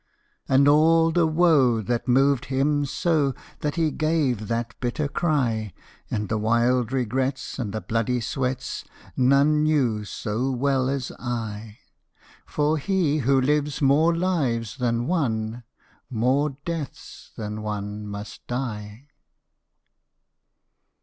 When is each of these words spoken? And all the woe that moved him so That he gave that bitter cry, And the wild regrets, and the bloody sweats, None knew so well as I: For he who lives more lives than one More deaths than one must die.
And 0.49 0.67
all 0.67 1.11
the 1.11 1.27
woe 1.27 1.79
that 1.79 2.07
moved 2.07 2.45
him 2.45 2.85
so 2.87 3.35
That 3.59 3.75
he 3.75 3.91
gave 3.91 4.47
that 4.47 4.73
bitter 4.79 5.07
cry, 5.07 5.73
And 6.09 6.27
the 6.27 6.39
wild 6.39 6.91
regrets, 6.91 7.59
and 7.59 7.71
the 7.71 7.81
bloody 7.81 8.19
sweats, 8.19 8.83
None 9.15 9.61
knew 9.61 10.03
so 10.03 10.49
well 10.49 10.89
as 10.89 11.11
I: 11.19 11.77
For 12.47 12.79
he 12.79 13.19
who 13.19 13.39
lives 13.39 13.79
more 13.79 14.15
lives 14.15 14.77
than 14.77 15.05
one 15.05 15.65
More 16.09 16.57
deaths 16.65 17.29
than 17.37 17.61
one 17.61 18.07
must 18.07 18.47
die. 18.47 19.05